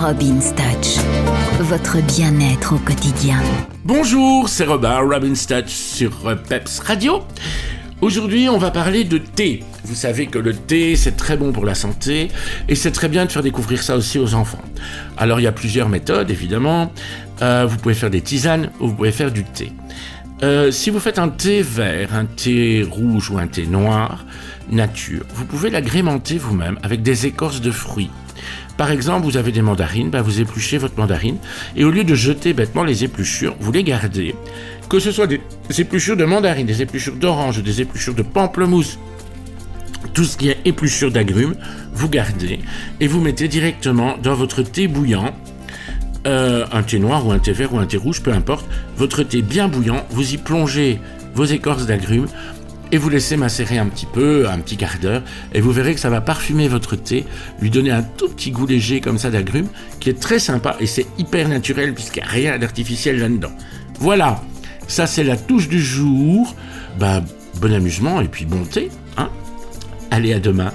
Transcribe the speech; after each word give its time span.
Robin's 0.00 0.54
Touch, 0.54 0.96
votre 1.60 2.00
bien-être 2.00 2.74
au 2.74 2.78
quotidien. 2.78 3.38
Bonjour, 3.84 4.48
c'est 4.48 4.64
Robin, 4.64 4.98
Robin's 5.00 5.46
Touch 5.46 5.68
sur 5.68 6.10
Peps 6.48 6.78
Radio. 6.78 7.20
Aujourd'hui, 8.00 8.48
on 8.48 8.56
va 8.56 8.70
parler 8.70 9.04
de 9.04 9.18
thé. 9.18 9.62
Vous 9.84 9.94
savez 9.94 10.24
que 10.24 10.38
le 10.38 10.54
thé, 10.54 10.96
c'est 10.96 11.18
très 11.18 11.36
bon 11.36 11.52
pour 11.52 11.66
la 11.66 11.74
santé 11.74 12.28
et 12.66 12.74
c'est 12.76 12.92
très 12.92 13.08
bien 13.08 13.26
de 13.26 13.30
faire 13.30 13.42
découvrir 13.42 13.82
ça 13.82 13.94
aussi 13.94 14.18
aux 14.18 14.32
enfants. 14.32 14.62
Alors, 15.18 15.38
il 15.38 15.42
y 15.42 15.46
a 15.46 15.52
plusieurs 15.52 15.90
méthodes, 15.90 16.30
évidemment. 16.30 16.90
Euh, 17.42 17.66
vous 17.68 17.76
pouvez 17.76 17.94
faire 17.94 18.10
des 18.10 18.22
tisanes 18.22 18.70
ou 18.80 18.88
vous 18.88 18.94
pouvez 18.94 19.12
faire 19.12 19.30
du 19.30 19.44
thé. 19.44 19.70
Euh, 20.42 20.70
si 20.70 20.88
vous 20.88 21.00
faites 21.00 21.18
un 21.18 21.28
thé 21.28 21.60
vert, 21.60 22.14
un 22.14 22.24
thé 22.24 22.88
rouge 22.90 23.30
ou 23.30 23.36
un 23.36 23.48
thé 23.48 23.66
noir, 23.66 24.24
nature, 24.70 25.26
vous 25.34 25.44
pouvez 25.44 25.68
l'agrémenter 25.68 26.38
vous-même 26.38 26.78
avec 26.82 27.02
des 27.02 27.26
écorces 27.26 27.60
de 27.60 27.70
fruits. 27.70 28.10
Par 28.76 28.90
exemple, 28.90 29.24
vous 29.24 29.36
avez 29.36 29.52
des 29.52 29.62
mandarines, 29.62 30.10
bah, 30.10 30.22
vous 30.22 30.40
épluchez 30.40 30.78
votre 30.78 30.98
mandarine 30.98 31.36
et 31.76 31.84
au 31.84 31.90
lieu 31.90 32.04
de 32.04 32.14
jeter 32.14 32.52
bêtement 32.52 32.84
les 32.84 33.04
épluchures, 33.04 33.54
vous 33.60 33.72
les 33.72 33.84
gardez. 33.84 34.34
Que 34.88 34.98
ce 34.98 35.12
soit 35.12 35.26
des 35.26 35.40
épluchures 35.78 36.16
de 36.16 36.24
mandarines, 36.24 36.66
des 36.66 36.82
épluchures 36.82 37.16
d'orange, 37.16 37.62
des 37.62 37.80
épluchures 37.80 38.14
de 38.14 38.22
pamplemousse, 38.22 38.98
tout 40.14 40.24
ce 40.24 40.36
qui 40.36 40.48
est 40.48 40.58
épluchures 40.64 41.12
d'agrumes, 41.12 41.54
vous 41.92 42.08
gardez 42.08 42.60
et 43.00 43.06
vous 43.06 43.20
mettez 43.20 43.48
directement 43.48 44.16
dans 44.22 44.34
votre 44.34 44.62
thé 44.62 44.88
bouillant. 44.88 45.34
Euh, 46.26 46.66
un 46.72 46.82
thé 46.82 46.98
noir 46.98 47.26
ou 47.26 47.32
un 47.32 47.38
thé 47.38 47.52
vert 47.52 47.72
ou 47.72 47.78
un 47.78 47.86
thé 47.86 47.96
rouge, 47.96 48.20
peu 48.22 48.32
importe, 48.32 48.66
votre 48.96 49.22
thé 49.22 49.40
bien 49.40 49.68
bouillant, 49.68 50.04
vous 50.10 50.34
y 50.34 50.36
plongez 50.36 51.00
vos 51.34 51.46
écorces 51.46 51.86
d'agrumes, 51.86 52.26
et 52.92 52.98
vous 52.98 53.08
laissez 53.08 53.36
macérer 53.36 53.78
un 53.78 53.86
petit 53.86 54.06
peu, 54.06 54.48
un 54.48 54.58
petit 54.58 54.76
quart 54.76 54.98
d'heure, 55.00 55.22
et 55.52 55.60
vous 55.60 55.72
verrez 55.72 55.94
que 55.94 56.00
ça 56.00 56.10
va 56.10 56.20
parfumer 56.20 56.68
votre 56.68 56.96
thé, 56.96 57.24
lui 57.60 57.70
donner 57.70 57.90
un 57.90 58.02
tout 58.02 58.28
petit 58.28 58.50
goût 58.50 58.66
léger 58.66 59.00
comme 59.00 59.18
ça 59.18 59.30
d'agrumes, 59.30 59.68
qui 60.00 60.10
est 60.10 60.20
très 60.20 60.38
sympa 60.38 60.76
et 60.80 60.86
c'est 60.86 61.06
hyper 61.18 61.48
naturel 61.48 61.94
puisqu'il 61.94 62.22
n'y 62.22 62.28
a 62.28 62.30
rien 62.30 62.58
d'artificiel 62.58 63.18
là-dedans. 63.18 63.52
Voilà, 63.98 64.42
ça 64.88 65.06
c'est 65.06 65.24
la 65.24 65.36
touche 65.36 65.68
du 65.68 65.80
jour. 65.80 66.54
Bah, 66.98 67.22
bon 67.60 67.72
amusement 67.72 68.20
et 68.20 68.28
puis 68.28 68.44
bon 68.44 68.64
thé, 68.64 68.90
hein 69.16 69.30
Allez, 70.10 70.32
à 70.32 70.40
demain. 70.40 70.72